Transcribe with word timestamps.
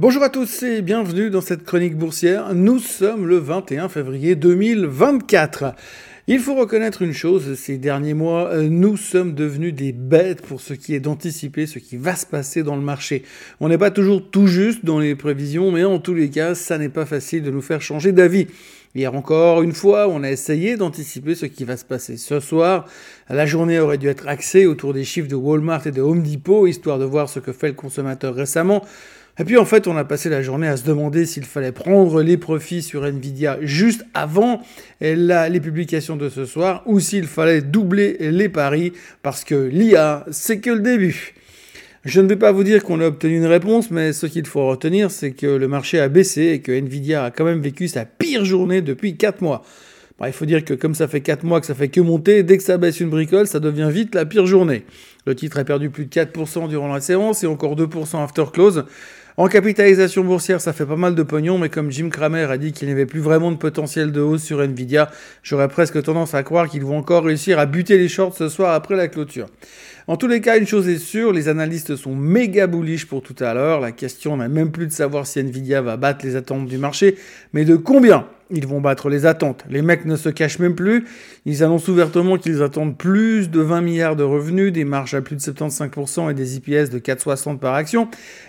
Bonjour 0.00 0.22
à 0.22 0.30
tous 0.30 0.62
et 0.62 0.80
bienvenue 0.80 1.28
dans 1.28 1.42
cette 1.42 1.62
chronique 1.62 1.94
boursière. 1.94 2.54
Nous 2.54 2.78
sommes 2.78 3.26
le 3.26 3.36
21 3.36 3.90
février 3.90 4.34
2024. 4.34 5.74
Il 6.26 6.40
faut 6.40 6.54
reconnaître 6.54 7.02
une 7.02 7.12
chose, 7.12 7.54
ces 7.54 7.76
derniers 7.76 8.14
mois, 8.14 8.48
euh, 8.48 8.66
nous 8.70 8.96
sommes 8.96 9.34
devenus 9.34 9.74
des 9.74 9.92
bêtes 9.92 10.40
pour 10.40 10.62
ce 10.62 10.72
qui 10.72 10.94
est 10.94 11.00
d'anticiper 11.00 11.66
ce 11.66 11.78
qui 11.78 11.98
va 11.98 12.16
se 12.16 12.24
passer 12.24 12.62
dans 12.62 12.76
le 12.76 12.80
marché. 12.80 13.24
On 13.60 13.68
n'est 13.68 13.76
pas 13.76 13.90
toujours 13.90 14.30
tout 14.30 14.46
juste 14.46 14.86
dans 14.86 14.98
les 14.98 15.14
prévisions, 15.14 15.70
mais 15.70 15.84
en 15.84 15.98
tous 15.98 16.14
les 16.14 16.30
cas, 16.30 16.54
ça 16.54 16.78
n'est 16.78 16.88
pas 16.88 17.04
facile 17.04 17.42
de 17.42 17.50
nous 17.50 17.60
faire 17.60 17.82
changer 17.82 18.12
d'avis. 18.12 18.46
Hier 18.94 19.14
encore 19.14 19.60
une 19.60 19.74
fois, 19.74 20.08
on 20.08 20.22
a 20.22 20.30
essayé 20.30 20.78
d'anticiper 20.78 21.34
ce 21.34 21.44
qui 21.44 21.64
va 21.64 21.76
se 21.76 21.84
passer 21.84 22.16
ce 22.16 22.40
soir. 22.40 22.86
La 23.28 23.44
journée 23.44 23.78
aurait 23.78 23.98
dû 23.98 24.08
être 24.08 24.26
axée 24.26 24.64
autour 24.64 24.94
des 24.94 25.04
chiffres 25.04 25.28
de 25.28 25.36
Walmart 25.36 25.86
et 25.86 25.92
de 25.92 26.00
Home 26.00 26.22
Depot, 26.22 26.66
histoire 26.66 26.98
de 26.98 27.04
voir 27.04 27.28
ce 27.28 27.38
que 27.38 27.52
fait 27.52 27.68
le 27.68 27.74
consommateur 27.74 28.34
récemment. 28.34 28.82
Et 29.40 29.44
puis 29.44 29.56
en 29.56 29.64
fait, 29.64 29.88
on 29.88 29.96
a 29.96 30.04
passé 30.04 30.28
la 30.28 30.42
journée 30.42 30.68
à 30.68 30.76
se 30.76 30.84
demander 30.84 31.24
s'il 31.24 31.46
fallait 31.46 31.72
prendre 31.72 32.20
les 32.20 32.36
profits 32.36 32.82
sur 32.82 33.06
Nvidia 33.06 33.56
juste 33.62 34.04
avant 34.12 34.60
les 35.00 35.60
publications 35.60 36.16
de 36.16 36.28
ce 36.28 36.44
soir 36.44 36.82
ou 36.84 37.00
s'il 37.00 37.24
fallait 37.24 37.62
doubler 37.62 38.18
les 38.20 38.50
paris 38.50 38.92
parce 39.22 39.44
que 39.44 39.54
l'IA, 39.54 40.26
c'est 40.30 40.60
que 40.60 40.68
le 40.68 40.80
début. 40.80 41.32
Je 42.04 42.20
ne 42.20 42.28
vais 42.28 42.36
pas 42.36 42.52
vous 42.52 42.64
dire 42.64 42.84
qu'on 42.84 43.00
a 43.00 43.06
obtenu 43.06 43.38
une 43.38 43.46
réponse, 43.46 43.90
mais 43.90 44.12
ce 44.12 44.26
qu'il 44.26 44.46
faut 44.46 44.66
retenir, 44.68 45.10
c'est 45.10 45.30
que 45.30 45.46
le 45.46 45.68
marché 45.68 45.98
a 46.00 46.10
baissé 46.10 46.48
et 46.48 46.60
que 46.60 46.72
Nvidia 46.72 47.24
a 47.24 47.30
quand 47.30 47.44
même 47.46 47.62
vécu 47.62 47.88
sa 47.88 48.04
pire 48.04 48.44
journée 48.44 48.82
depuis 48.82 49.16
4 49.16 49.40
mois. 49.40 49.62
il 50.26 50.32
faut 50.34 50.44
dire 50.44 50.66
que 50.66 50.74
comme 50.74 50.94
ça 50.94 51.08
fait 51.08 51.22
4 51.22 51.44
mois 51.44 51.60
que 51.60 51.66
ça 51.66 51.74
fait 51.74 51.88
que 51.88 52.02
monter, 52.02 52.42
dès 52.42 52.58
que 52.58 52.62
ça 52.62 52.76
baisse 52.76 53.00
une 53.00 53.08
bricole, 53.08 53.46
ça 53.46 53.58
devient 53.58 53.88
vite 53.90 54.14
la 54.14 54.26
pire 54.26 54.44
journée. 54.44 54.84
Le 55.24 55.34
titre 55.34 55.58
a 55.58 55.64
perdu 55.64 55.88
plus 55.88 56.04
de 56.04 56.10
4% 56.10 56.68
durant 56.68 56.92
la 56.92 57.00
séance 57.00 57.42
et 57.42 57.46
encore 57.46 57.74
2% 57.74 58.22
after 58.22 58.44
close. 58.52 58.84
En 59.36 59.46
capitalisation 59.46 60.24
boursière, 60.24 60.60
ça 60.60 60.72
fait 60.72 60.84
pas 60.84 60.96
mal 60.96 61.14
de 61.14 61.22
pognon, 61.22 61.56
mais 61.56 61.68
comme 61.68 61.90
Jim 61.90 62.08
Cramer 62.10 62.50
a 62.50 62.58
dit 62.58 62.72
qu'il 62.72 62.88
n'y 62.88 62.92
avait 62.92 63.06
plus 63.06 63.20
vraiment 63.20 63.52
de 63.52 63.56
potentiel 63.56 64.12
de 64.12 64.20
hausse 64.20 64.42
sur 64.42 64.60
Nvidia, 64.60 65.10
j'aurais 65.42 65.68
presque 65.68 66.02
tendance 66.02 66.34
à 66.34 66.42
croire 66.42 66.68
qu'ils 66.68 66.84
vont 66.84 66.98
encore 66.98 67.24
réussir 67.24 67.58
à 67.58 67.66
buter 67.66 67.96
les 67.96 68.08
shorts 68.08 68.36
ce 68.36 68.48
soir 68.48 68.74
après 68.74 68.96
la 68.96 69.08
clôture. 69.08 69.46
En 70.08 70.16
tous 70.16 70.26
les 70.26 70.40
cas, 70.40 70.58
une 70.58 70.66
chose 70.66 70.88
est 70.88 70.98
sûre, 70.98 71.32
les 71.32 71.48
analystes 71.48 71.94
sont 71.94 72.16
méga 72.16 72.66
bullish 72.66 73.06
pour 73.06 73.22
tout 73.22 73.36
à 73.38 73.54
l'heure. 73.54 73.80
La 73.80 73.92
question 73.92 74.36
n'a 74.36 74.48
même 74.48 74.72
plus 74.72 74.88
de 74.88 74.92
savoir 74.92 75.26
si 75.26 75.38
Nvidia 75.38 75.80
va 75.82 75.96
battre 75.96 76.26
les 76.26 76.34
attentes 76.34 76.66
du 76.66 76.78
marché, 76.78 77.16
mais 77.52 77.64
de 77.64 77.76
combien? 77.76 78.26
Ils 78.50 78.66
vont 78.66 78.80
battre 78.80 79.08
les 79.08 79.26
attentes. 79.26 79.64
Les 79.68 79.82
mecs 79.82 80.04
ne 80.04 80.16
se 80.16 80.28
cachent 80.28 80.58
même 80.58 80.74
plus. 80.74 81.06
Ils 81.44 81.62
annoncent 81.62 81.90
ouvertement 81.90 82.36
qu'ils 82.36 82.62
attendent 82.62 82.96
plus 82.96 83.50
de 83.50 83.60
20 83.60 83.80
milliards 83.80 84.16
de 84.16 84.22
revenus, 84.22 84.72
des 84.72 84.84
marges 84.84 85.14
à 85.14 85.22
plus 85.22 85.36
de 85.36 85.40
75% 85.40 86.30
et 86.30 86.34
des 86.34 86.56
IPS 86.56 86.90
de 86.90 86.98
4,60 86.98 87.58
par 87.58 87.74
action. 87.74 88.08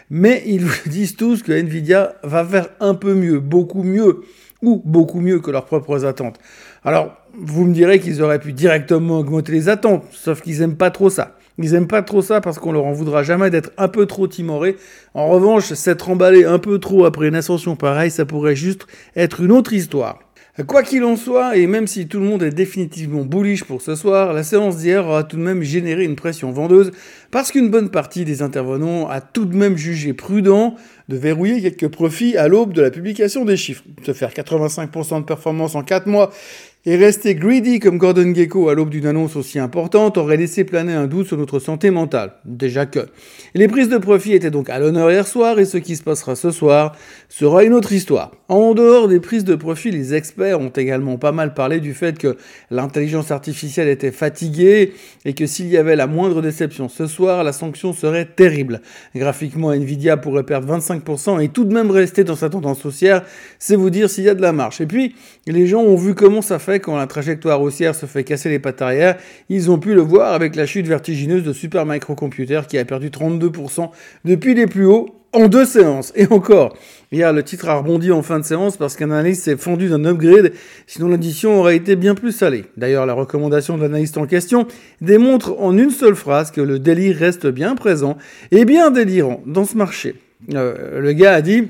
Mais 0.09 0.43
ils 0.45 0.65
vous 0.65 0.77
disent 0.89 1.15
tous 1.15 1.43
que 1.43 1.51
Nvidia 1.51 2.15
va 2.23 2.45
faire 2.45 2.69
un 2.79 2.95
peu 2.95 3.13
mieux, 3.13 3.39
beaucoup 3.39 3.83
mieux, 3.83 4.21
ou 4.61 4.81
beaucoup 4.85 5.21
mieux 5.21 5.39
que 5.39 5.51
leurs 5.51 5.65
propres 5.65 6.05
attentes. 6.05 6.39
Alors, 6.83 7.15
vous 7.33 7.65
me 7.65 7.73
direz 7.73 7.99
qu'ils 7.99 8.21
auraient 8.21 8.39
pu 8.39 8.53
directement 8.53 9.19
augmenter 9.19 9.51
les 9.51 9.69
attentes, 9.69 10.05
sauf 10.11 10.41
qu'ils 10.41 10.61
aiment 10.61 10.77
pas 10.77 10.91
trop 10.91 11.09
ça. 11.09 11.37
Ils 11.63 11.73
aiment 11.75 11.87
pas 11.87 12.01
trop 12.01 12.21
ça 12.21 12.41
parce 12.41 12.59
qu'on 12.59 12.71
leur 12.71 12.85
en 12.85 12.91
voudra 12.91 13.23
jamais 13.23 13.49
d'être 13.49 13.71
un 13.77 13.87
peu 13.87 14.05
trop 14.05 14.27
timorés. 14.27 14.77
En 15.13 15.27
revanche, 15.29 15.73
s'être 15.73 16.09
emballé 16.09 16.45
un 16.45 16.59
peu 16.59 16.79
trop 16.79 17.05
après 17.05 17.27
une 17.27 17.35
ascension 17.35 17.75
pareille, 17.75 18.11
ça 18.11 18.25
pourrait 18.25 18.55
juste 18.55 18.87
être 19.15 19.41
une 19.41 19.51
autre 19.51 19.73
histoire. 19.73 20.19
Quoi 20.67 20.83
qu'il 20.83 21.05
en 21.05 21.15
soit, 21.15 21.55
et 21.55 21.65
même 21.65 21.87
si 21.87 22.07
tout 22.07 22.19
le 22.19 22.25
monde 22.25 22.43
est 22.43 22.51
définitivement 22.51 23.23
bullish 23.23 23.63
pour 23.63 23.81
ce 23.81 23.95
soir, 23.95 24.33
la 24.33 24.43
séance 24.43 24.77
d'hier 24.77 25.07
aura 25.07 25.23
tout 25.23 25.37
de 25.37 25.41
même 25.41 25.63
généré 25.63 26.03
une 26.03 26.17
pression 26.17 26.51
vendeuse 26.51 26.91
parce 27.31 27.53
qu'une 27.53 27.69
bonne 27.69 27.89
partie 27.89 28.25
des 28.25 28.41
intervenants 28.41 29.07
a 29.07 29.21
tout 29.21 29.45
de 29.45 29.55
même 29.55 29.77
jugé 29.77 30.11
prudent 30.11 30.75
de 31.07 31.15
verrouiller 31.15 31.61
quelques 31.61 31.91
profits 31.91 32.35
à 32.35 32.49
l'aube 32.49 32.73
de 32.73 32.81
la 32.81 32.91
publication 32.91 33.45
des 33.45 33.55
chiffres. 33.55 33.83
Se 34.05 34.11
faire 34.11 34.31
85% 34.31 35.21
de 35.21 35.25
performance 35.25 35.75
en 35.75 35.83
4 35.83 36.07
mois 36.07 36.31
et 36.83 36.95
rester 36.95 37.35
greedy 37.35 37.79
comme 37.79 37.99
Gordon 37.99 38.33
Gecko 38.33 38.69
à 38.69 38.73
l'aube 38.73 38.89
d'une 38.89 39.05
annonce 39.05 39.35
aussi 39.35 39.59
importante 39.59 40.17
aurait 40.17 40.37
laissé 40.37 40.63
planer 40.63 40.93
un 40.93 41.05
doute 41.05 41.27
sur 41.27 41.37
notre 41.37 41.59
santé 41.59 41.91
mentale. 41.91 42.33
Déjà 42.43 42.87
que. 42.87 43.07
Les 43.53 43.67
prises 43.67 43.89
de 43.89 43.99
profit 43.99 44.33
étaient 44.33 44.49
donc 44.49 44.67
à 44.67 44.79
l'honneur 44.79 45.11
hier 45.11 45.27
soir 45.27 45.59
et 45.59 45.65
ce 45.65 45.77
qui 45.77 45.95
se 45.95 46.01
passera 46.01 46.35
ce 46.35 46.49
soir 46.49 46.95
sera 47.29 47.63
une 47.63 47.73
autre 47.73 47.93
histoire. 47.93 48.31
En 48.49 48.73
dehors 48.73 49.07
des 49.07 49.19
prises 49.19 49.43
de 49.43 49.53
profit, 49.53 49.91
les 49.91 50.15
experts 50.15 50.59
ont 50.59 50.69
également 50.69 51.17
pas 51.17 51.31
mal 51.31 51.53
parlé 51.53 51.79
du 51.79 51.93
fait 51.93 52.17
que 52.17 52.35
l'intelligence 52.71 53.29
artificielle 53.29 53.87
était 53.87 54.11
fatiguée 54.11 54.93
et 55.23 55.33
que 55.33 55.45
s'il 55.45 55.67
y 55.67 55.77
avait 55.77 55.95
la 55.95 56.07
moindre 56.07 56.41
déception 56.41 56.89
ce 56.89 57.05
soir, 57.05 57.43
la 57.43 57.53
sanction 57.53 57.93
serait 57.93 58.25
terrible. 58.25 58.81
Graphiquement, 59.15 59.71
Nvidia 59.71 60.17
pourrait 60.17 60.45
perdre 60.45 60.75
25% 60.75 61.43
et 61.43 61.49
tout 61.49 61.63
de 61.63 61.73
même 61.73 61.91
rester 61.91 62.23
dans 62.23 62.35
sa 62.35 62.49
tendance 62.49 62.83
haussière, 62.87 63.23
c'est 63.59 63.75
vous 63.75 63.91
dire 63.91 64.09
s'il 64.09 64.23
y 64.23 64.29
a 64.29 64.33
de 64.33 64.41
la 64.41 64.51
marche. 64.51 64.81
Et 64.81 64.87
puis, 64.87 65.15
les 65.45 65.67
gens 65.67 65.81
ont 65.81 65.95
vu 65.95 66.15
comment 66.15 66.41
ça 66.41 66.57
fait 66.57 66.70
quand 66.79 66.97
la 66.97 67.07
trajectoire 67.07 67.61
haussière 67.61 67.95
se 67.95 68.05
fait 68.05 68.23
casser 68.23 68.49
les 68.49 68.59
pattes 68.59 68.81
arrière, 68.81 69.17
ils 69.49 69.69
ont 69.69 69.79
pu 69.79 69.93
le 69.93 70.01
voir 70.01 70.33
avec 70.33 70.55
la 70.55 70.65
chute 70.65 70.87
vertigineuse 70.87 71.43
de 71.43 71.53
Super 71.53 71.85
Microcomputer 71.85 72.61
qui 72.67 72.77
a 72.77 72.85
perdu 72.85 73.09
32% 73.09 73.89
depuis 74.25 74.53
les 74.53 74.67
plus 74.67 74.85
hauts 74.85 75.15
en 75.33 75.47
deux 75.47 75.65
séances. 75.65 76.11
Et 76.15 76.27
encore, 76.27 76.75
hier, 77.11 77.31
le 77.33 77.43
titre 77.43 77.69
a 77.69 77.75
rebondi 77.75 78.11
en 78.11 78.21
fin 78.21 78.39
de 78.39 78.45
séance 78.45 78.77
parce 78.77 78.95
qu'un 78.95 79.11
analyste 79.11 79.43
s'est 79.43 79.57
fendu 79.57 79.89
d'un 79.89 80.03
upgrade, 80.05 80.53
sinon 80.87 81.07
l'addition 81.07 81.59
aurait 81.59 81.75
été 81.75 81.95
bien 81.95 82.15
plus 82.15 82.31
salée. 82.31 82.65
D'ailleurs, 82.77 83.05
la 83.05 83.13
recommandation 83.13 83.77
de 83.77 83.83
l'analyste 83.83 84.17
en 84.17 84.25
question 84.25 84.67
démontre 84.99 85.55
en 85.59 85.77
une 85.77 85.91
seule 85.91 86.15
phrase 86.15 86.51
que 86.51 86.61
le 86.61 86.79
délire 86.79 87.17
reste 87.17 87.47
bien 87.47 87.75
présent 87.75 88.17
et 88.51 88.65
bien 88.65 88.91
délirant 88.91 89.41
dans 89.45 89.65
ce 89.65 89.77
marché. 89.77 90.15
Euh, 90.53 90.99
le 90.99 91.13
gars 91.13 91.33
a 91.33 91.41
dit 91.41 91.67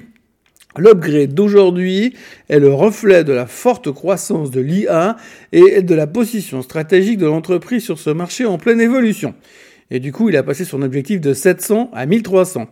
L'upgrade 0.78 1.34
d'aujourd'hui 1.34 2.14
est 2.50 2.60
le 2.60 2.74
reflet 2.74 3.24
de 3.24 3.34
la 3.34 3.46
forte 3.46 3.92
croissance 3.92 4.52
de 4.52 4.62
l'IA 4.62 5.18
et 5.52 5.82
de 5.82 5.96
la 5.96 6.08
position 6.08 6.62
stratégique 6.62 7.18
de 7.18 7.26
l'entreprise 7.26 7.84
sur 7.84 8.00
ce 8.00 8.10
marché 8.10 8.46
en 8.46 8.58
pleine 8.58 8.80
évolution. 8.80 9.34
Et 9.90 10.00
du 10.00 10.14
coup, 10.14 10.30
il 10.30 10.38
a 10.38 10.44
passé 10.44 10.64
son 10.64 10.82
objectif 10.82 11.20
de 11.20 11.34
700 11.34 11.92
à 11.94 12.06
1300 12.06 12.68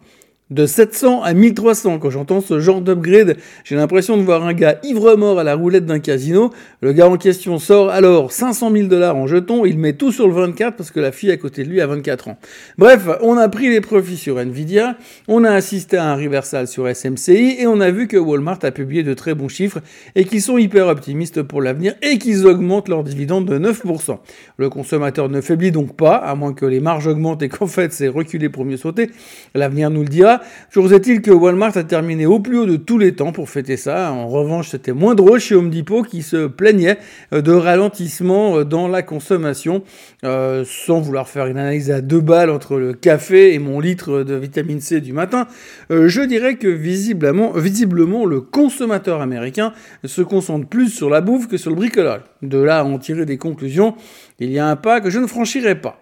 de 0.49 0.65
700 0.65 1.21
à 1.21 1.33
1300. 1.33 1.99
Quand 1.99 2.09
j'entends 2.09 2.41
ce 2.41 2.59
genre 2.59 2.81
d'upgrade, 2.81 3.37
j'ai 3.63 3.75
l'impression 3.75 4.17
de 4.17 4.23
voir 4.23 4.45
un 4.45 4.53
gars 4.53 4.79
ivre-mort 4.83 5.39
à 5.39 5.43
la 5.43 5.55
roulette 5.55 5.85
d'un 5.85 5.99
casino. 5.99 6.51
Le 6.81 6.91
gars 6.91 7.07
en 7.07 7.17
question 7.17 7.59
sort 7.59 7.89
alors 7.89 8.31
500 8.31 8.71
000 8.71 8.87
dollars 8.87 9.15
en 9.15 9.27
jetons, 9.27 9.65
il 9.65 9.77
met 9.77 9.93
tout 9.93 10.11
sur 10.11 10.27
le 10.27 10.33
24 10.33 10.75
parce 10.75 10.89
que 10.91 10.99
la 10.99 11.11
fille 11.11 11.31
à 11.31 11.37
côté 11.37 11.63
de 11.63 11.69
lui 11.69 11.81
a 11.81 11.87
24 11.87 12.29
ans. 12.29 12.37
Bref, 12.77 13.07
on 13.21 13.37
a 13.37 13.47
pris 13.47 13.69
les 13.69 13.81
profits 13.81 14.17
sur 14.17 14.39
Nvidia, 14.39 14.97
on 15.27 15.43
a 15.43 15.51
assisté 15.51 15.97
à 15.97 16.05
un 16.05 16.15
reversal 16.15 16.67
sur 16.67 16.87
SMCI 16.87 17.57
et 17.59 17.67
on 17.67 17.79
a 17.79 17.91
vu 17.91 18.07
que 18.07 18.17
Walmart 18.17 18.59
a 18.63 18.71
publié 18.71 19.03
de 19.03 19.13
très 19.13 19.35
bons 19.35 19.49
chiffres 19.49 19.79
et 20.15 20.25
qu'ils 20.25 20.41
sont 20.41 20.57
hyper 20.57 20.87
optimistes 20.87 21.43
pour 21.43 21.61
l'avenir 21.61 21.93
et 22.01 22.17
qu'ils 22.17 22.47
augmentent 22.47 22.89
leurs 22.89 23.03
dividendes 23.03 23.45
de 23.45 23.59
9%. 23.59 24.17
Le 24.57 24.69
consommateur 24.69 25.29
ne 25.29 25.41
faiblit 25.41 25.71
donc 25.71 25.95
pas, 25.95 26.15
à 26.15 26.33
moins 26.33 26.53
que 26.53 26.65
les 26.65 26.79
marges 26.79 27.07
augmentent 27.07 27.43
et 27.43 27.49
qu'en 27.49 27.67
fait 27.67 27.93
c'est 27.93 28.07
reculé 28.07 28.49
pour 28.49 28.65
mieux 28.65 28.77
sauter. 28.77 29.11
L'avenir 29.53 29.91
nous 29.91 30.01
le 30.01 30.07
dira. 30.07 30.38
Toujours 30.71 30.93
est-il 30.93 31.21
que 31.21 31.31
Walmart 31.31 31.75
a 31.77 31.83
terminé 31.83 32.25
au 32.25 32.39
plus 32.39 32.57
haut 32.59 32.65
de 32.65 32.75
tous 32.75 32.97
les 32.97 33.13
temps 33.13 33.31
pour 33.31 33.49
fêter 33.49 33.77
ça. 33.77 34.11
En 34.11 34.27
revanche, 34.27 34.69
c'était 34.69 34.93
moins 34.93 35.15
drôle 35.15 35.39
chez 35.39 35.55
Home 35.55 35.69
Depot 35.69 36.03
qui 36.03 36.21
se 36.21 36.47
plaignait 36.47 36.97
euh, 37.33 37.41
de 37.41 37.51
ralentissement 37.51 38.57
euh, 38.57 38.63
dans 38.65 38.87
la 38.87 39.01
consommation, 39.01 39.83
euh, 40.23 40.63
sans 40.65 40.99
vouloir 40.99 41.27
faire 41.27 41.47
une 41.47 41.57
analyse 41.57 41.91
à 41.91 42.01
deux 42.01 42.21
balles 42.21 42.49
entre 42.49 42.77
le 42.77 42.93
café 42.93 43.53
et 43.53 43.59
mon 43.59 43.79
litre 43.79 44.23
de 44.23 44.35
vitamine 44.35 44.81
C 44.81 45.01
du 45.01 45.13
matin. 45.13 45.47
je 45.89 46.21
dirais 46.21 46.55
que 46.55 46.67
visiblement, 46.67 47.51
visiblement, 47.51 48.25
le 48.25 48.41
consommateur 48.41 49.21
américain 49.21 49.73
se 50.05 50.21
concentre 50.21 50.67
plus 50.67 50.89
sur 50.89 51.09
la 51.09 51.21
bouffe 51.21 51.47
que 51.47 51.57
sur 51.57 51.69
le 51.69 51.75
bricolage. 51.75 52.21
De 52.41 52.57
là 52.57 52.79
à 52.79 52.83
en 52.83 52.97
tirer 52.97 53.25
des 53.25 53.37
conclusions, 53.37 53.95
il 54.39 54.51
y 54.51 54.59
a 54.59 54.67
un 54.67 54.75
pas 54.75 55.01
que 55.01 55.09
je 55.09 55.19
ne 55.19 55.27
franchirai 55.27 55.75
pas. 55.75 55.99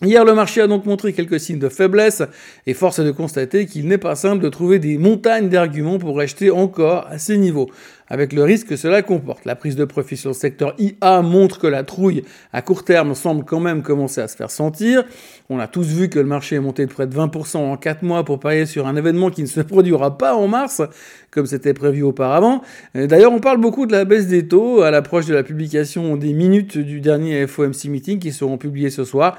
Hier, 0.00 0.24
le 0.24 0.32
marché 0.32 0.60
a 0.60 0.68
donc 0.68 0.86
montré 0.86 1.12
quelques 1.12 1.40
signes 1.40 1.58
de 1.58 1.68
faiblesse 1.68 2.22
et 2.68 2.74
force 2.74 3.00
est 3.00 3.04
de 3.04 3.10
constater 3.10 3.66
qu'il 3.66 3.88
n'est 3.88 3.98
pas 3.98 4.14
simple 4.14 4.44
de 4.44 4.48
trouver 4.48 4.78
des 4.78 4.96
montagnes 4.96 5.48
d'arguments 5.48 5.98
pour 5.98 6.20
acheter 6.20 6.52
encore 6.52 7.08
à 7.10 7.18
ces 7.18 7.36
niveaux 7.36 7.68
avec 8.10 8.32
le 8.32 8.42
risque 8.42 8.68
que 8.68 8.76
cela 8.76 9.02
comporte. 9.02 9.44
La 9.44 9.54
prise 9.54 9.76
de 9.76 9.84
profit 9.84 10.16
sur 10.16 10.30
le 10.30 10.34
secteur 10.34 10.74
IA 10.78 11.22
montre 11.22 11.58
que 11.58 11.66
la 11.66 11.84
trouille 11.84 12.24
à 12.52 12.62
court 12.62 12.84
terme 12.84 13.14
semble 13.14 13.44
quand 13.44 13.60
même 13.60 13.82
commencer 13.82 14.20
à 14.20 14.28
se 14.28 14.36
faire 14.36 14.50
sentir. 14.50 15.04
On 15.50 15.58
a 15.58 15.66
tous 15.66 15.86
vu 15.86 16.08
que 16.08 16.18
le 16.18 16.26
marché 16.26 16.56
est 16.56 16.60
monté 16.60 16.84
de 16.86 16.92
près 16.92 17.06
de 17.06 17.14
20% 17.14 17.56
en 17.56 17.76
4 17.76 18.02
mois 18.02 18.24
pour 18.24 18.38
parier 18.38 18.66
sur 18.66 18.86
un 18.86 18.96
événement 18.96 19.30
qui 19.30 19.42
ne 19.42 19.46
se 19.46 19.60
produira 19.68 20.18
pas 20.18 20.34
en 20.34 20.48
mars, 20.48 20.82
comme 21.30 21.46
c'était 21.46 21.74
prévu 21.74 22.02
auparavant. 22.02 22.62
D'ailleurs, 22.94 23.32
on 23.32 23.40
parle 23.40 23.58
beaucoup 23.58 23.86
de 23.86 23.92
la 23.92 24.04
baisse 24.04 24.26
des 24.26 24.46
taux 24.46 24.82
à 24.82 24.90
l'approche 24.90 25.26
de 25.26 25.34
la 25.34 25.42
publication 25.42 26.16
des 26.16 26.32
minutes 26.32 26.78
du 26.78 27.00
dernier 27.00 27.46
FOMC 27.46 27.84
meeting 27.86 28.18
qui 28.18 28.32
seront 28.32 28.58
publiées 28.58 28.90
ce 28.90 29.04
soir. 29.04 29.38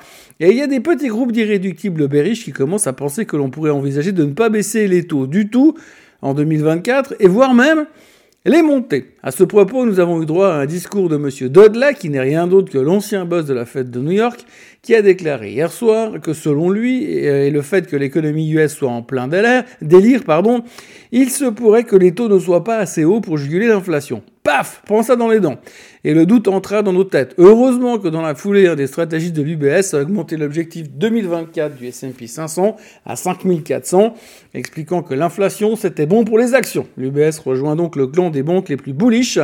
Il 0.51 0.57
y 0.57 0.61
a 0.61 0.67
des 0.67 0.79
petits 0.79 1.07
groupes 1.07 1.31
d'irréductibles 1.31 2.07
bearish 2.07 2.43
qui 2.43 2.51
commencent 2.51 2.87
à 2.87 2.93
penser 2.93 3.25
que 3.25 3.35
l'on 3.35 3.49
pourrait 3.49 3.71
envisager 3.71 4.11
de 4.11 4.23
ne 4.23 4.33
pas 4.33 4.49
baisser 4.49 4.87
les 4.87 5.05
taux 5.05 5.27
du 5.27 5.49
tout 5.49 5.75
en 6.21 6.33
2024 6.33 7.15
et 7.19 7.27
voire 7.27 7.53
même 7.53 7.85
les 8.45 8.61
montées. 8.61 9.11
À 9.21 9.31
ce 9.31 9.43
propos, 9.43 9.85
nous 9.85 9.99
avons 9.99 10.21
eu 10.21 10.25
droit 10.25 10.49
à 10.49 10.59
un 10.59 10.65
discours 10.65 11.09
de 11.09 11.15
M. 11.15 11.49
Dudley, 11.49 11.93
qui 11.93 12.09
n'est 12.09 12.21
rien 12.21 12.47
d'autre 12.47 12.71
que 12.71 12.77
l'ancien 12.77 13.25
boss 13.25 13.45
de 13.45 13.53
la 13.53 13.65
fête 13.65 13.91
de 13.91 13.99
New 13.99 14.11
York, 14.11 14.45
qui 14.81 14.95
a 14.95 15.01
déclaré 15.01 15.51
hier 15.51 15.71
soir 15.71 16.21
que 16.21 16.33
selon 16.33 16.69
lui, 16.69 17.03
et 17.03 17.51
le 17.51 17.61
fait 17.61 17.87
que 17.87 17.95
l'économie 17.95 18.49
US 18.51 18.73
soit 18.73 18.89
en 18.89 19.01
plein 19.01 19.27
délire, 19.27 19.63
délire 19.81 20.23
pardon, 20.23 20.63
il 21.11 21.29
se 21.29 21.45
pourrait 21.45 21.83
que 21.83 21.95
les 21.95 22.13
taux 22.13 22.29
ne 22.29 22.39
soient 22.39 22.63
pas 22.63 22.77
assez 22.77 23.03
hauts 23.03 23.19
pour 23.19 23.37
juguler 23.37 23.67
l'inflation. 23.67 24.23
Paf 24.43 24.81
Prends 24.85 25.03
ça 25.03 25.15
dans 25.15 25.27
les 25.27 25.39
dents. 25.39 25.57
Et 26.05 26.13
le 26.13 26.25
doute 26.25 26.47
entra 26.47 26.81
dans 26.81 26.93
nos 26.93 27.03
têtes. 27.03 27.35
Heureusement 27.37 27.99
que 27.99 28.07
dans 28.07 28.21
la 28.21 28.35
foulée, 28.35 28.67
un 28.67 28.75
des 28.75 28.87
stratégistes 28.87 29.35
de 29.35 29.41
l'UBS 29.41 29.93
a 29.93 30.01
augmenté 30.01 30.37
l'objectif 30.37 30.89
2024 30.91 31.75
du 31.75 31.87
S&P 31.87 32.25
500 32.25 32.77
à 33.05 33.15
5400, 33.15 34.13
expliquant 34.53 35.03
que 35.03 35.13
l'inflation 35.13 35.75
c'était 35.75 36.05
bon 36.05 36.23
pour 36.23 36.39
les 36.39 36.53
actions. 36.53 36.87
L'UBS 36.95 37.39
rejoint 37.43 37.75
donc 37.75 37.95
le 37.97 38.07
clan 38.07 38.29
des 38.29 38.43
banques 38.43 38.69
les 38.69 38.77
plus 38.77 38.93
bullish 38.93 39.39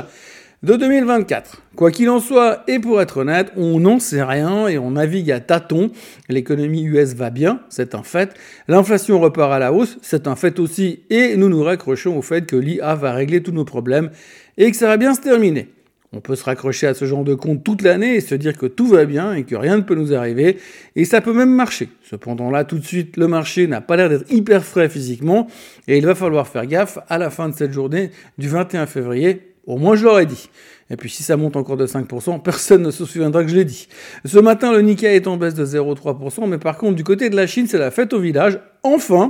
de 0.66 0.76
2024. 0.76 1.62
Quoi 1.76 1.92
qu'il 1.92 2.10
en 2.10 2.20
soit, 2.20 2.64
et 2.68 2.80
pour 2.80 3.00
être 3.00 3.18
honnête, 3.18 3.52
on 3.56 3.80
n'en 3.80 4.00
sait 4.00 4.24
rien 4.24 4.68
et 4.68 4.80
on 4.80 4.92
navigue 4.92 5.32
à 5.32 5.40
tâtons. 5.40 5.92
L'économie 6.28 6.84
US 6.84 7.14
va 7.14 7.30
bien, 7.30 7.60
c'est 7.70 7.94
un 7.94 8.02
fait. 8.02 8.34
L'inflation 8.68 9.20
repart 9.20 9.54
à 9.54 9.60
la 9.60 9.72
hausse, 9.72 10.00
c'est 10.02 10.28
un 10.28 10.36
fait 10.36 10.58
aussi. 10.60 11.04
Et 11.12 11.38
nous 11.38 11.50
nous 11.50 11.62
raccrochons 11.62 12.18
au 12.18 12.24
fait 12.24 12.48
que 12.48 12.56
l'IA 12.56 12.96
va 12.96 13.14
régler 13.14 13.44
tous 13.44 13.52
nos 13.52 13.64
problèmes 13.64 14.10
et 14.58 14.72
que 14.72 14.78
ça 14.78 14.88
va 14.88 14.98
bien 14.98 15.14
se 15.14 15.22
terminer. 15.22 15.68
On 16.14 16.20
peut 16.20 16.36
se 16.36 16.46
raccrocher 16.46 16.88
à 16.88 16.96
ce 16.96 17.06
genre 17.06 17.24
de 17.24 17.36
compte 17.36 17.64
toute 17.64 17.84
l'année 17.84 18.16
et 18.16 18.22
se 18.22 18.34
dire 18.34 18.58
que 18.58 18.66
tout 18.66 18.88
va 18.88 19.06
bien 19.06 19.34
et 19.34 19.44
que 19.44 19.56
rien 19.56 19.78
ne 19.78 19.82
peut 19.82 19.96
nous 19.96 20.14
arriver, 20.14 20.58
et 20.96 21.06
ça 21.06 21.22
peut 21.22 21.34
même 21.34 21.54
marcher. 21.54 21.90
Cependant 22.10 22.50
là, 22.50 22.64
tout 22.64 22.80
de 22.80 22.86
suite, 22.86 23.18
le 23.18 23.28
marché 23.28 23.68
n'a 23.68 23.82
pas 23.82 23.98
l'air 23.98 24.10
d'être 24.10 24.32
hyper 24.32 24.64
frais 24.64 24.88
physiquement, 24.88 25.48
et 25.88 25.98
il 25.98 26.06
va 26.06 26.16
falloir 26.16 26.48
faire 26.48 26.66
gaffe 26.66 26.98
à 27.10 27.18
la 27.18 27.30
fin 27.30 27.50
de 27.50 27.54
cette 27.54 27.74
journée 27.74 28.12
du 28.38 28.48
21 28.48 28.86
février, 28.86 29.55
au 29.68 29.78
moins 29.78 29.96
je 29.96 30.06
l'aurais 30.06 30.26
dit. 30.26 30.50
Et 30.90 30.98
puis 30.98 31.10
si 31.10 31.24
ça 31.24 31.38
monte 31.38 31.56
encore 31.56 31.78
de 31.78 31.88
5%, 31.88 32.42
personne 32.42 32.84
ne 32.84 32.92
se 32.92 33.06
souviendra 33.06 33.44
que 33.44 33.50
je 33.50 33.56
l'ai 33.56 33.66
dit. 33.66 33.88
Ce 34.24 34.38
matin, 34.38 34.72
le 34.72 34.82
Nikkei 34.82 35.16
est 35.16 35.28
en 35.28 35.38
baisse 35.38 35.56
de 35.56 35.66
0,3%, 35.66 36.48
mais 36.48 36.60
par 36.60 36.78
contre, 36.78 36.96
du 36.96 37.04
côté 37.04 37.30
de 37.30 37.36
la 37.36 37.48
Chine, 37.48 37.68
c'est 37.68 37.80
la 37.80 37.92
fête 37.92 38.14
au 38.14 38.20
village. 38.20 38.60
Enfin, 38.84 39.30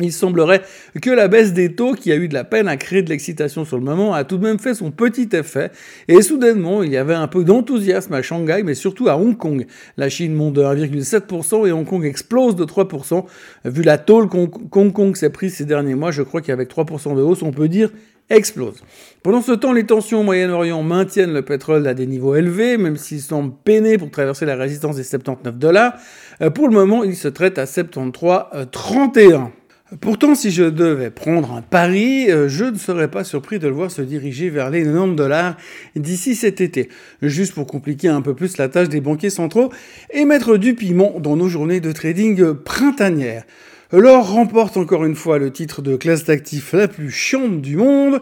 il 0.00 0.12
semblerait 0.12 0.62
que 1.00 1.10
la 1.10 1.28
baisse 1.28 1.52
des 1.52 1.76
taux, 1.76 1.94
qui 1.94 2.10
a 2.10 2.16
eu 2.16 2.26
de 2.26 2.34
la 2.34 2.42
peine 2.42 2.66
à 2.66 2.76
créer 2.76 3.02
de 3.02 3.10
l'excitation 3.10 3.64
sur 3.64 3.76
le 3.76 3.84
moment, 3.84 4.12
a 4.12 4.24
tout 4.24 4.38
de 4.38 4.42
même 4.42 4.58
fait 4.58 4.74
son 4.74 4.90
petit 4.90 5.28
effet. 5.34 5.70
Et 6.08 6.20
soudainement, 6.20 6.82
il 6.82 6.90
y 6.90 6.96
avait 6.96 7.14
un 7.14 7.28
peu 7.28 7.44
d'enthousiasme 7.44 8.12
à 8.12 8.20
Shanghai, 8.20 8.62
mais 8.64 8.74
surtout 8.74 9.08
à 9.08 9.16
Hong 9.16 9.36
Kong. 9.36 9.66
La 9.96 10.08
Chine 10.08 10.34
monte 10.34 10.54
de 10.54 10.62
1,7% 10.62 11.68
et 11.68 11.70
Hong 11.70 11.86
Kong 11.86 12.04
explose 12.04 12.56
de 12.56 12.64
3%. 12.64 13.24
Vu 13.66 13.82
la 13.82 13.98
tôle 13.98 14.28
qu'Hong 14.28 14.92
Kong 14.92 15.14
s'est 15.14 15.30
prise 15.30 15.54
ces 15.54 15.64
derniers 15.64 15.94
mois, 15.94 16.10
je 16.10 16.22
crois 16.22 16.40
qu'avec 16.40 16.68
3% 16.68 17.14
de 17.14 17.22
hausse, 17.22 17.42
on 17.42 17.52
peut 17.52 17.68
dire 17.68 17.90
explose. 18.30 18.82
Pendant 19.22 19.42
ce 19.42 19.52
temps, 19.52 19.72
les 19.72 19.84
tensions 19.84 20.20
au 20.20 20.22
Moyen-Orient 20.22 20.82
maintiennent 20.82 21.32
le 21.32 21.42
pétrole 21.42 21.86
à 21.86 21.94
des 21.94 22.06
niveaux 22.06 22.34
élevés, 22.34 22.76
même 22.76 22.96
s'il 22.96 23.20
semble 23.20 23.52
peiner 23.64 23.98
pour 23.98 24.10
traverser 24.10 24.46
la 24.46 24.56
résistance 24.56 24.96
des 24.96 25.04
79 25.04 25.56
dollars. 25.56 25.94
Euh, 26.42 26.50
pour 26.50 26.68
le 26.68 26.74
moment, 26.74 27.04
il 27.04 27.16
se 27.16 27.28
traite 27.28 27.58
à 27.58 27.64
73,31. 27.64 29.50
Pourtant, 30.00 30.34
si 30.34 30.50
je 30.50 30.64
devais 30.64 31.10
prendre 31.10 31.52
un 31.52 31.62
pari, 31.62 32.30
euh, 32.30 32.48
je 32.48 32.64
ne 32.64 32.76
serais 32.76 33.08
pas 33.08 33.22
surpris 33.22 33.58
de 33.58 33.68
le 33.68 33.74
voir 33.74 33.90
se 33.90 34.02
diriger 34.02 34.48
vers 34.48 34.70
les 34.70 34.82
90 34.82 35.14
dollars 35.14 35.56
d'ici 35.94 36.34
cet 36.34 36.60
été. 36.60 36.88
Juste 37.22 37.54
pour 37.54 37.66
compliquer 37.66 38.08
un 38.08 38.22
peu 38.22 38.34
plus 38.34 38.56
la 38.56 38.68
tâche 38.68 38.88
des 38.88 39.00
banquiers 39.00 39.30
centraux 39.30 39.70
et 40.10 40.24
mettre 40.24 40.56
du 40.56 40.74
piment 40.74 41.20
dans 41.20 41.36
nos 41.36 41.48
journées 41.48 41.80
de 41.80 41.92
trading 41.92 42.54
printanières. 42.54 43.44
L'or 43.96 44.32
remporte 44.32 44.76
encore 44.76 45.04
une 45.04 45.14
fois 45.14 45.38
le 45.38 45.52
titre 45.52 45.80
de 45.80 45.94
classe 45.94 46.24
d'actifs 46.24 46.72
la 46.72 46.88
plus 46.88 47.12
chiante 47.12 47.60
du 47.60 47.76
monde. 47.76 48.20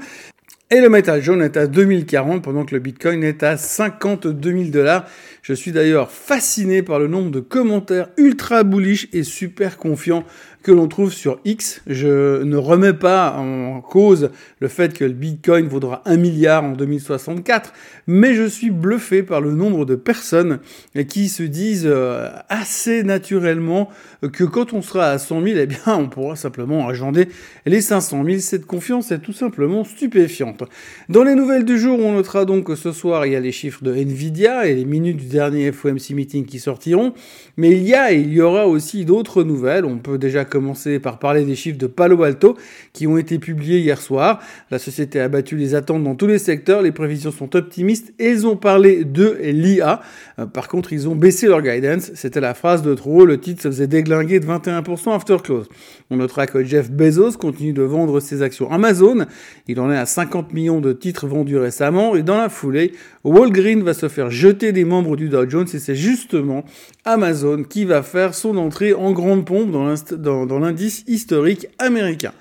Et 0.71 0.83
le 0.83 0.91
métal 0.91 1.23
jaune 1.23 1.41
est 1.41 1.57
à 1.57 1.67
2040 1.67 2.43
pendant 2.43 2.67
que 2.67 2.75
le 2.75 2.81
bitcoin 2.81 3.25
est 3.25 3.43
à 3.43 3.57
52 3.57 4.53
000 4.53 4.65
dollars. 4.65 5.07
Je 5.43 5.55
suis 5.55 5.73
d'ailleurs 5.73 6.13
fasciné 6.13 6.85
par 6.85 7.01
le 7.01 7.09
nombre 7.09 7.33
de 7.33 7.41
commentaires 7.41 8.11
ultra 8.17 8.63
bullish 8.63 9.09
et 9.13 9.25
super 9.25 9.77
confiants 9.77 10.23
que 10.63 10.71
l'on 10.71 10.87
trouve 10.87 11.13
sur 11.13 11.41
X. 11.45 11.83
Je 11.89 12.45
ne 12.45 12.57
remets 12.57 12.93
pas 12.93 13.37
en 13.37 13.81
cause 13.81 14.31
le 14.61 14.69
fait 14.69 14.97
que 14.97 15.05
le 15.05 15.13
Bitcoin 15.13 15.67
vaudra 15.67 16.03
un 16.05 16.17
milliard 16.17 16.63
en 16.63 16.73
2064, 16.73 17.73
mais 18.07 18.35
je 18.35 18.45
suis 18.45 18.71
bluffé 18.71 19.25
par 19.25 19.41
le 19.41 19.51
nombre 19.51 19.85
de 19.85 19.97
personnes 19.97 20.61
qui 21.09 21.29
se 21.29 21.43
disent 21.43 21.89
euh, 21.91 22.29
assez 22.49 23.03
naturellement 23.03 23.89
que 24.33 24.45
quand 24.45 24.73
on 24.73 24.83
sera 24.83 25.11
à 25.11 25.19
100 25.19 25.43
000, 25.43 25.59
eh 25.59 25.67
bien, 25.67 25.81
on 25.87 26.09
pourra 26.09 26.37
simplement 26.37 26.87
agender 26.87 27.29
les 27.67 27.81
500 27.81 28.25
000. 28.25 28.39
Cette 28.39 28.67
confiance 28.67 29.11
est 29.11 29.19
tout 29.19 29.33
simplement 29.33 29.83
stupéfiante. 29.83 30.63
Dans 31.09 31.25
les 31.25 31.35
nouvelles 31.35 31.65
du 31.65 31.79
jour, 31.79 31.99
on 31.99 32.13
notera 32.13 32.45
donc 32.45 32.69
que 32.69 32.77
ce 32.77 32.93
soir, 32.93 33.27
il 33.27 33.33
y 33.33 33.37
a 33.37 33.41
les 33.41 33.51
chiffres 33.51 33.83
de 33.83 33.93
Nvidia 33.93 34.69
et 34.69 34.75
les 34.77 34.85
minutes 34.85 35.17
du 35.17 35.32
dernier 35.33 35.73
FOMC 35.73 36.11
meeting 36.11 36.45
qui 36.45 36.61
sortiront, 36.61 37.13
mais 37.57 37.73
il 37.73 37.83
y 37.83 37.95
a 37.95 38.13
et 38.13 38.21
il 38.21 38.33
y 38.33 38.41
aura 38.41 38.69
aussi 38.69 39.05
d'autres 39.05 39.43
nouvelles. 39.43 39.85
On 39.85 39.99
peut 39.99 40.19
déjà 40.19 40.45
commencer 40.45 40.99
par 40.99 41.19
parler 41.19 41.45
des 41.45 41.57
chiffres 41.57 41.79
de 41.79 41.87
Palo 41.87 42.23
Alto 42.23 42.57
qui 42.93 43.07
ont 43.07 43.19
été 43.19 43.39
publiés 43.39 43.79
hier 43.79 44.01
soir. 44.01 44.41
La 44.71 44.79
société 44.79 45.21
a 45.21 45.29
battu 45.29 45.57
les 45.57 45.75
attentes 45.75 46.05
dans 46.05 46.15
tous 46.15 46.27
les 46.27 46.39
secteurs, 46.39 46.83
les 46.83 46.93
prévisions 46.93 47.33
sont 47.33 47.57
optimistes 47.57 48.13
et 48.19 48.31
ils 48.31 48.47
ont 48.47 48.57
parlé 48.57 49.05
de 49.05 49.37
l'IA. 49.43 50.01
Euh, 50.39 50.47
par 50.47 50.69
contre, 50.69 50.93
ils 50.93 51.09
ont 51.09 51.17
baissé 51.17 51.47
leur 51.47 51.63
guidance. 51.63 52.13
C'était 52.15 52.41
la 52.41 52.55
phrase 52.55 52.83
de 52.83 52.95
trop, 52.95 53.25
le 53.25 53.41
titre 53.41 53.63
se 53.63 53.69
faisait 53.69 53.87
déglinguer 53.87 54.41
de 54.41 54.47
21% 54.47 55.15
after 55.15 55.37
close. 55.43 55.69
On 56.11 56.17
notera 56.17 56.47
que 56.47 56.63
Jeff 56.63 56.91
Bezos 56.91 57.33
continue 57.33 57.73
de 57.73 57.83
vendre 57.83 58.21
ses 58.21 58.43
actions 58.43 58.71
Amazon. 58.71 59.27
Il 59.67 59.81
en 59.81 59.91
est 59.91 59.97
à 59.97 60.07
50 60.07 60.53
millions 60.53 60.81
de 60.81 60.93
titres 60.93 61.27
vendus 61.27 61.57
récemment 61.57 62.15
et 62.15 62.23
dans 62.23 62.37
la 62.37 62.49
foulée, 62.49 62.93
Walgreen 63.25 63.83
va 63.83 63.95
se 63.95 64.09
faire 64.09 64.31
jeter 64.31 64.73
des 64.73 64.85
membres 64.85 65.17
Dow 65.29 65.49
Jones 65.49 65.69
et 65.73 65.79
c'est 65.79 65.95
justement 65.95 66.65
Amazon 67.05 67.65
qui 67.65 67.85
va 67.85 68.03
faire 68.03 68.35
son 68.35 68.57
entrée 68.57 68.95
en 68.95 69.13
grande 69.13 69.45
pompe 69.45 69.71
dans 69.71 70.59
l'indice 70.59 71.05
historique 71.07 71.67
américain. 71.79 72.33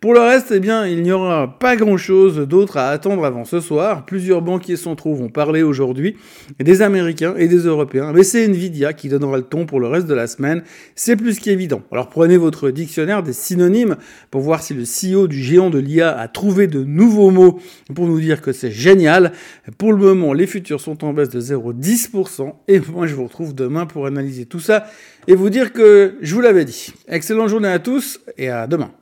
Pour 0.00 0.14
le 0.14 0.20
reste, 0.20 0.50
eh 0.50 0.60
bien, 0.60 0.86
il 0.86 1.02
n'y 1.02 1.12
aura 1.12 1.58
pas 1.58 1.76
grand-chose 1.76 2.38
d'autre 2.48 2.78
à 2.78 2.88
attendre 2.88 3.22
avant 3.26 3.44
ce 3.44 3.60
soir. 3.60 4.06
Plusieurs 4.06 4.40
banquiers 4.40 4.76
centraux 4.76 5.14
vont 5.14 5.28
parler 5.28 5.62
aujourd'hui, 5.62 6.16
des 6.58 6.80
Américains 6.80 7.34
et 7.36 7.48
des 7.48 7.66
Européens. 7.66 8.10
Mais 8.14 8.22
c'est 8.22 8.46
Nvidia 8.46 8.94
qui 8.94 9.10
donnera 9.10 9.36
le 9.36 9.42
ton 9.42 9.66
pour 9.66 9.78
le 9.78 9.88
reste 9.88 10.06
de 10.06 10.14
la 10.14 10.26
semaine. 10.26 10.62
C'est 10.94 11.16
plus 11.16 11.38
qu'évident. 11.38 11.82
Alors 11.92 12.08
prenez 12.08 12.38
votre 12.38 12.70
dictionnaire 12.70 13.22
des 13.22 13.34
synonymes 13.34 13.96
pour 14.30 14.40
voir 14.40 14.62
si 14.62 14.72
le 14.72 14.84
CEO 14.84 15.26
du 15.26 15.38
géant 15.38 15.68
de 15.68 15.78
l'IA 15.78 16.18
a 16.18 16.28
trouvé 16.28 16.66
de 16.66 16.82
nouveaux 16.82 17.30
mots 17.30 17.60
pour 17.94 18.06
nous 18.06 18.20
dire 18.20 18.40
que 18.40 18.52
c'est 18.52 18.70
génial. 18.70 19.32
Pour 19.76 19.92
le 19.92 19.98
moment, 19.98 20.32
les 20.32 20.46
futurs 20.46 20.80
sont 20.80 21.04
en 21.04 21.12
baisse 21.12 21.28
de 21.28 21.42
0,10%. 21.42 22.54
Et 22.68 22.80
moi, 22.90 23.06
je 23.06 23.14
vous 23.14 23.24
retrouve 23.24 23.54
demain 23.54 23.84
pour 23.84 24.06
analyser 24.06 24.46
tout 24.46 24.60
ça 24.60 24.86
et 25.28 25.34
vous 25.34 25.50
dire 25.50 25.74
que 25.74 26.14
je 26.22 26.34
vous 26.34 26.40
l'avais 26.40 26.64
dit. 26.64 26.94
Excellente 27.06 27.50
journée 27.50 27.68
à 27.68 27.80
tous 27.80 28.18
et 28.38 28.48
à 28.48 28.66
demain. 28.66 28.92